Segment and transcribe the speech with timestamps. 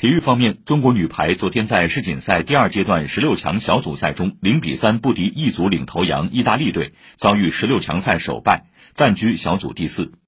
[0.00, 10.12] 体育方面，中国女排昨天在世锦赛第二阶段十六强小组赛中零比三不敌一组领头羊意大利队，遭遇十六强赛首败，暂居小组第四。